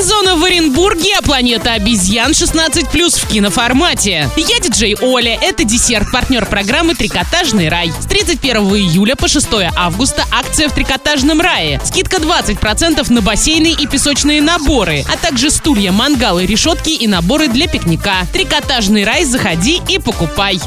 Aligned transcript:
Фан-зона 0.00 0.36
в 0.36 0.44
Оренбурге, 0.44 1.10
а 1.18 1.22
планета 1.22 1.74
обезьян 1.74 2.30
16+, 2.30 3.20
в 3.20 3.28
киноформате. 3.28 4.30
Я 4.34 4.58
диджей 4.58 4.96
Оля, 4.98 5.38
это 5.42 5.64
десерт, 5.64 6.10
партнер 6.10 6.46
программы 6.46 6.94
«Трикотажный 6.94 7.68
рай». 7.68 7.92
С 8.00 8.06
31 8.06 8.62
июля 8.76 9.14
по 9.14 9.28
6 9.28 9.46
августа 9.76 10.24
акция 10.32 10.70
в 10.70 10.72
«Трикотажном 10.72 11.42
рае». 11.42 11.82
Скидка 11.84 12.16
20% 12.16 13.12
на 13.12 13.20
бассейны 13.20 13.74
и 13.78 13.86
песочные 13.86 14.40
наборы, 14.40 15.04
а 15.06 15.18
также 15.18 15.50
стулья, 15.50 15.92
мангалы, 15.92 16.46
решетки 16.46 16.90
и 16.90 17.06
наборы 17.06 17.48
для 17.48 17.68
пикника. 17.68 18.26
«Трикотажный 18.32 19.04
рай», 19.04 19.26
заходи 19.26 19.82
и 19.86 19.98
покупай. 19.98 20.58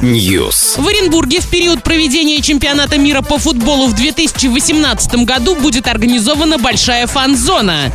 News. 0.00 0.80
В 0.80 0.88
Оренбурге 0.88 1.40
в 1.40 1.46
период 1.48 1.82
проведения 1.82 2.40
чемпионата 2.40 2.96
мира 2.96 3.20
по 3.20 3.36
футболу 3.36 3.88
в 3.88 3.94
2018 3.94 5.26
году 5.26 5.56
будет 5.56 5.88
организована 5.88 6.56
большая 6.56 7.06
фан-зона, 7.06 7.17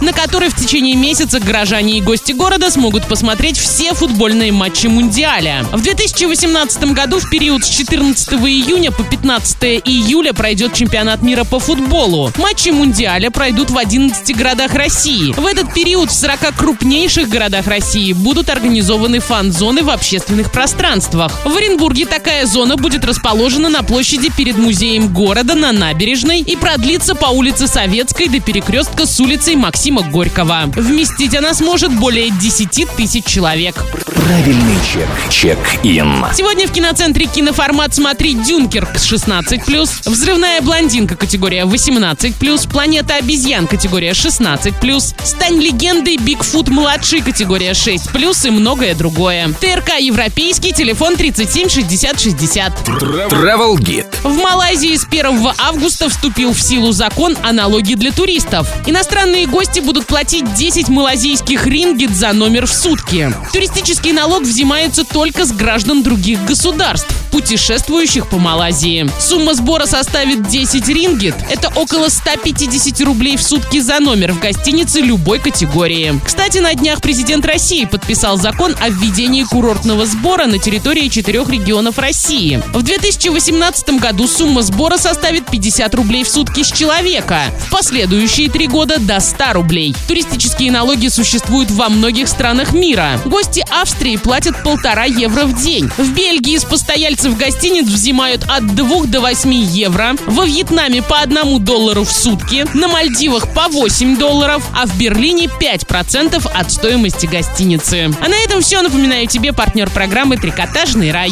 на 0.01 0.11
которой 0.11 0.49
в 0.49 0.55
течение 0.55 0.97
месяца 0.97 1.39
горожане 1.39 1.97
и 1.97 2.01
гости 2.01 2.33
города 2.33 2.69
смогут 2.69 3.07
посмотреть 3.07 3.57
все 3.57 3.93
футбольные 3.93 4.51
матчи 4.51 4.87
Мундиаля. 4.87 5.65
В 5.71 5.81
2018 5.81 6.91
году 6.91 7.19
в 7.19 7.29
период 7.29 7.63
с 7.63 7.69
14 7.69 8.33
июня 8.33 8.91
по 8.91 9.01
15 9.01 9.63
июля 9.85 10.33
пройдет 10.33 10.73
чемпионат 10.73 11.21
мира 11.21 11.45
по 11.45 11.59
футболу. 11.59 12.33
Матчи 12.37 12.69
Мундиаля 12.69 13.31
пройдут 13.31 13.71
в 13.71 13.77
11 13.77 14.35
городах 14.35 14.73
России. 14.73 15.31
В 15.31 15.45
этот 15.45 15.73
период 15.73 16.11
в 16.11 16.13
40 16.13 16.53
крупнейших 16.57 17.29
городах 17.29 17.67
России 17.67 18.11
будут 18.11 18.49
организованы 18.49 19.19
фан-зоны 19.19 19.83
в 19.83 19.89
общественных 19.89 20.51
пространствах. 20.51 21.31
В 21.45 21.55
Оренбурге 21.55 22.05
такая 22.07 22.45
зона 22.45 22.75
будет 22.75 23.05
расположена 23.05 23.69
на 23.69 23.83
площади 23.83 24.29
перед 24.35 24.57
музеем 24.57 25.13
города 25.13 25.55
на 25.55 25.71
набережной 25.71 26.41
и 26.41 26.57
продлится 26.57 27.15
по 27.15 27.27
улице 27.27 27.67
Советской 27.67 28.27
до 28.27 28.41
перекрестка 28.41 29.05
с 29.13 29.19
улицей 29.19 29.55
Максима 29.55 30.01
Горького. 30.01 30.63
Вместить 30.75 31.35
она 31.35 31.53
сможет 31.53 31.93
более 31.93 32.31
10 32.31 32.87
тысяч 32.97 33.25
человек. 33.25 33.75
Правильный 34.15 34.77
чек. 34.91 35.07
Чек-ин. 35.29 36.25
Сегодня 36.33 36.67
в 36.67 36.71
киноцентре 36.71 37.27
киноформат 37.27 37.93
«Смотри 37.93 38.33
Дюнкерк» 38.33 38.95
16+, 38.95 40.09
«Взрывная 40.09 40.61
блондинка» 40.61 41.15
категория 41.15 41.65
18+, 41.65 42.69
«Планета 42.71 43.15
обезьян» 43.15 43.67
категория 43.67 44.11
16+, 44.11 45.15
«Стань 45.23 45.59
легендой» 45.59 46.17
Бигфут 46.17 46.69
младший 46.69 47.21
категория 47.21 47.71
6+, 47.71 48.47
и 48.47 48.49
многое 48.49 48.95
другое. 48.95 49.49
ТРК 49.59 49.99
«Европейский», 49.99 50.73
телефон 50.73 51.17
37 51.17 51.69
60 51.69 52.19
60. 52.19 52.73
Travel 52.87 53.75
Guide. 53.75 54.07
В 54.23 54.37
Малайзии 54.37 54.95
с 54.95 55.05
1 55.05 55.49
августа 55.59 56.09
вступил 56.09 56.53
в 56.53 56.59
силу 56.59 56.93
закон 56.93 57.37
о 57.43 57.51
налоге 57.51 57.95
для 57.95 58.11
туристов. 58.11 58.67
Иностранные 59.03 59.47
гости 59.47 59.81
будут 59.81 60.05
платить 60.05 60.53
10 60.53 60.87
малазийских 60.87 61.67
рингит 61.67 62.11
за 62.11 62.31
номер 62.31 62.65
в 62.65 62.73
сутки. 62.73 63.33
Туристический 63.51 64.13
налог 64.13 64.43
взимается 64.43 65.03
только 65.03 65.43
с 65.43 65.51
граждан 65.51 66.03
других 66.03 66.41
государств, 66.45 67.13
путешествующих 67.29 68.29
по 68.29 68.37
Малайзии. 68.37 69.09
Сумма 69.19 69.55
сбора 69.55 69.87
составит 69.87 70.47
10 70.47 70.87
рингит. 70.87 71.35
Это 71.49 71.67
около 71.75 72.07
150 72.07 73.01
рублей 73.01 73.35
в 73.35 73.43
сутки 73.43 73.81
за 73.81 73.99
номер 73.99 74.31
в 74.31 74.39
гостинице 74.39 75.01
любой 75.01 75.39
категории. 75.39 76.17
Кстати, 76.23 76.59
на 76.59 76.73
днях 76.73 77.01
президент 77.01 77.45
России 77.45 77.83
подписал 77.83 78.37
закон 78.37 78.73
о 78.79 78.87
введении 78.87 79.43
курортного 79.43 80.05
сбора 80.05 80.45
на 80.45 80.59
территории 80.59 81.09
четырех 81.09 81.49
регионов 81.49 81.99
России. 81.99 82.63
В 82.71 82.81
2018 82.83 83.99
году 83.99 84.27
сумма 84.27 84.61
сбора 84.61 84.97
составит 84.97 85.47
50 85.47 85.93
рублей 85.95 86.23
в 86.23 86.29
сутки 86.29 86.63
с 86.63 86.71
человека. 86.71 87.41
В 87.67 87.71
последующие 87.71 88.49
три 88.49 88.67
года 88.67 88.92
до 88.99 89.19
100 89.19 89.53
рублей. 89.53 89.95
Туристические 90.07 90.71
налоги 90.71 91.07
существуют 91.07 91.71
во 91.71 91.89
многих 91.89 92.27
странах 92.27 92.73
мира. 92.73 93.19
Гости 93.25 93.63
Австрии 93.69 94.17
платят 94.17 94.61
полтора 94.63 95.05
евро 95.05 95.45
в 95.45 95.61
день. 95.61 95.89
В 95.97 96.13
Бельгии 96.13 96.57
с 96.57 96.65
постояльцев 96.65 97.37
гостиниц 97.37 97.87
взимают 97.87 98.43
от 98.49 98.75
2 98.75 99.05
до 99.05 99.21
8 99.21 99.53
евро. 99.53 100.15
Во 100.25 100.45
Вьетнаме 100.45 101.01
по 101.01 101.19
1 101.19 101.63
доллару 101.63 102.03
в 102.03 102.11
сутки. 102.11 102.65
На 102.73 102.87
Мальдивах 102.87 103.53
по 103.53 103.67
8 103.69 104.17
долларов. 104.17 104.63
А 104.75 104.85
в 104.85 104.97
Берлине 104.97 105.45
5% 105.45 106.51
от 106.53 106.71
стоимости 106.71 107.25
гостиницы. 107.25 108.11
А 108.21 108.27
на 108.27 108.35
этом 108.35 108.61
все. 108.61 108.81
Напоминаю 108.81 109.27
тебе 109.27 109.53
партнер 109.53 109.89
программы 109.89 110.37
«Трикотажный 110.37 111.11
рай». 111.11 111.31